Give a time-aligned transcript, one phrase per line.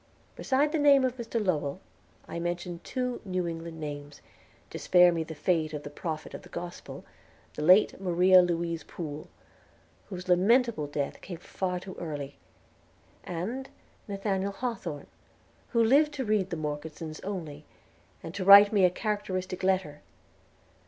[0.35, 1.39] Beside the name of Mr.
[1.39, 1.79] Lowell,
[2.27, 4.19] I mention two New England names,
[4.71, 7.05] to spare me the fate of the prophet of the Gospel,
[7.53, 9.27] the late Maria Louise Pool,
[10.09, 12.39] whose lamentable death came far too early,
[13.25, 13.69] and
[14.07, 15.05] Nathaniel Hawthorne,
[15.69, 17.65] who lived to read "The Morgesons" only,
[18.23, 20.01] and to write me a characteristic letter.